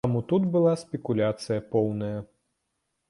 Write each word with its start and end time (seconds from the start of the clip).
Таму 0.05 0.19
тут 0.29 0.45
была 0.55 0.71
спекуляцыя 0.83 1.59
поўная. 1.77 2.17